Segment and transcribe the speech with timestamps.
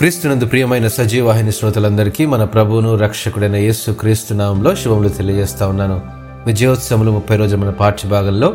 [0.00, 6.00] క్రీస్తునందు ప్రియమైన సజీవాహిని శ్రోతలందరికీ మన ప్రభువును రక్షకుడైన యేసు క్రీస్తు నామంలో శుభములు తెలియజేస్తా ఉన్నాను.
[6.46, 8.54] విజయోత్సవములు ముప్పై రోజు మన పాఠ్యభాగంలో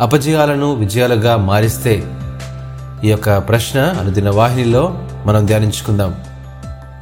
[0.00, 2.04] అపజయాలను విజయాలుగా మారిస్తే
[3.04, 6.14] ఈ యొక్క ప్రశ్న అనుదిన వాహినిలో మనం ధ్యానించుకుందాం.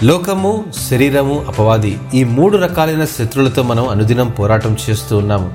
[0.03, 5.53] లోకము శరీరము అపవాది ఈ మూడు రకాలైన శత్రువులతో మనం అనుదినం పోరాటం చేస్తూ ఉన్నాము.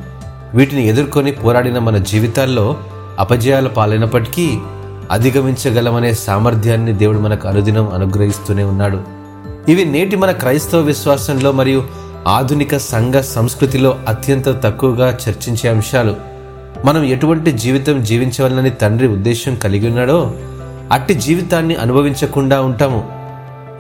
[0.54, 2.78] వీటిని ఎదుర్కొని పోరాడిన మన జీవితాల్లో
[3.20, 4.60] అపజయాల పాలైనప్పటికీ
[5.12, 9.02] అధిగమించగలమనే సామర్థ్యాన్ని దేవుడు మనకు అనుదినం అనుగ్రహిస్తూనే ఉన్నాడు.
[9.72, 11.84] ఇవి నేటి మన క్రైస్తవ విశ్వాసంలో మరియు
[12.28, 16.16] ఆధునిక సంఘ సంస్కృతిలో అత్యంత తక్కువగా చర్చించే అంశాలు.
[16.86, 20.34] మనం ఎటువంటి జీవితం జీవించవాలని తండ్రి ఉద్దేశం కలిగి ఉన్నాడో
[20.92, 23.10] అట్టి జీవితాన్ని అనుభవించకుండా ఉంటాము.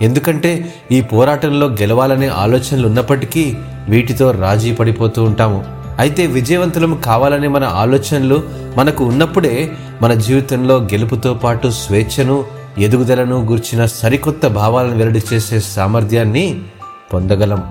[0.01, 3.57] ఎందుకంటే ఈ పోరాటంలో గెలవాలనే ఆలోచనలు ఉన్నప్పటికీ
[3.89, 5.65] వీటితో రాజీ పడిపోతూ ఉంటాము.
[5.99, 8.43] అయితే విజయవంతులం కావాలనే మన ఆలోచనలు
[8.77, 12.43] మనకు ఉన్నప్పుడే మన జీవితంలో గెలుపుతో పాటు స్వేచ్ఛను
[12.77, 16.61] ఎదుగుదలను గూర్చిన సరికొత్త భావాలను వెల్లడి చేసే సామర్థ్యాన్ని
[17.13, 17.63] పొందగలం.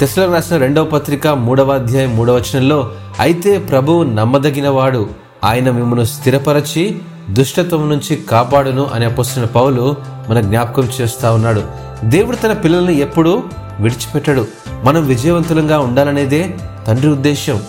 [0.00, 5.08] తెసలకు రాసిన రెండవ పత్రిక మూడవ అధ్యాయం మూడవ వచనంలో అయితే ప్రభువు నమ్మదగినవాడు
[5.44, 6.98] ఆయన మిమ్మల్ని స్థిరపరచి
[7.30, 9.96] దుష్టత్వం నుంచి కాపాడును అని అపొస్తున్న పౌలు
[10.28, 11.62] మన జ్ఞాపకం చేస్తూ ఉన్నాడు.
[12.04, 13.42] దేవుడు తన పిల్లల్ని ఎప్పుడూ
[13.80, 14.46] విడిచిపెట్టడు.
[14.84, 16.54] మనం విజయవంతులంగా ఉండాలనేదే
[16.86, 17.62] తండ్రి ఉద్దేశం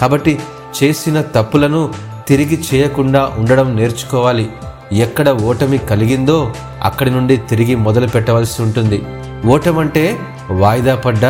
[0.00, 0.38] కాబట్టి
[0.82, 4.50] చేసిన తప్పులను తిరిగి చేయకుండా ఉండడం నేర్చుకోవాలి.
[4.92, 9.02] ఎక్కడ ఓటమి కలిగిందో అక్కడి నుండి తిరిగి మొదలు పెట్టవలసి ఉంటుంది.
[9.46, 10.18] ఓటమంటే
[10.50, 11.24] వాయిదా పడ్డ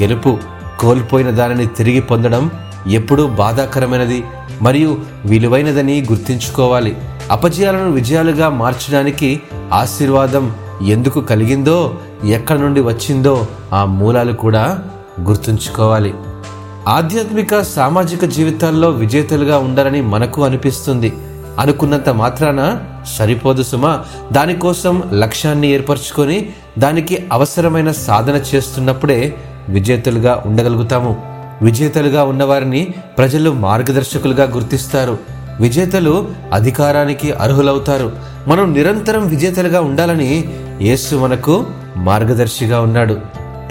[0.00, 0.38] గెలుపు.
[0.80, 2.50] కోల్పోయిన దానిని తిరిగి పొందడం
[2.86, 4.24] ఎప్పుడూ బాధాకరమైనది
[4.62, 6.96] మరియు విలువైనదని గుర్తుంచుకోవాలి.
[7.30, 14.78] అపజయాలను విజయాలుగా మార్చడానికి ఆశీర్వాదం ఎందుకు కలిగిందో ఎక్కడి నుండి వచ్చిందో ఆ మూలాలు కూడా
[15.20, 16.14] గుర్తుంచుకోవాలి.
[16.88, 21.12] ఆధ్యాత్మిక సామాజిక జీవితాల్లో విజేతలుగా ఉండాలని మనకు అనిపిస్తుంది.
[21.58, 22.78] అనుకున్నంత మాత్రాన
[23.18, 24.04] సరిపోదు సుమా.
[24.32, 29.34] దానికోసం లక్ష్యాన్ని ఏర్పరచుకొని దానికి అవసరమైన సాధన చేస్తున్నప్పుడే
[29.68, 31.22] విజేతలుగా ఉండగలుగుతాము.
[31.62, 35.18] విజేతలుగా ఉన్నవారిని ప్రజలు మార్గదర్శకులుగా గుర్తిస్తారు.
[35.60, 38.12] విజేతలు అధికారానికి అర్హులవుతారు.
[38.48, 40.44] మనం నిరంతరం విజేతలుగా ఉండాలని
[40.82, 43.14] యేసు మనకు మార్గదర్శిగా ఉన్నాడు.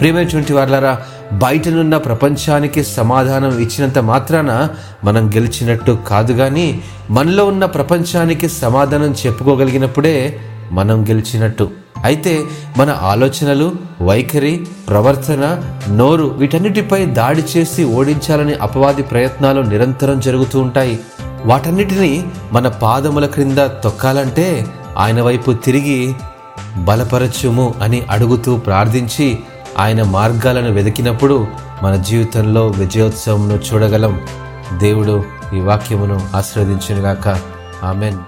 [0.00, 0.98] ప్రియమైనటువంటి వాళ్ళరా
[1.32, 4.68] బయటనున్న ప్రపంచానికి సమాధానం ఇచ్చినంత మాత్రాన
[5.04, 10.40] మనం గెలిచినట్టు కాదు కానీ మనలో ఉన్న ప్రపంచానికి సమాధానం చెప్పుకోగలిగినప్పుడే
[10.72, 11.70] మనం గెలిచినట్టు.
[12.04, 12.44] అయితే
[12.78, 20.98] మన ఆలోచనలు వైఖరి ప్రవర్తన నోరు వీటన్నిటిపై దాడి చేసి ఓడించాలని అపవాది ప్రయత్నాలు నిరంతరం జరుగుతూ ఉంటాయి.
[21.44, 24.66] వాటన్నిటిని మన పాదముల క్రింద తొక్కాలంటే
[24.98, 26.14] ఆయన వైపు తిరిగి
[26.76, 29.38] బలపరచుము అని అడుగుతూ ప్రార్థించి
[29.78, 31.46] ఆయన మార్గాలను వెతికినప్పుడు
[31.82, 34.20] మన జీవితంలో విజయోత్సవంను చూడగలం.
[34.78, 35.24] దేవుడు
[35.54, 37.28] ఈ వాక్యమును ఆశీర్వదించునుగాక.
[37.84, 38.18] ఆమెన్.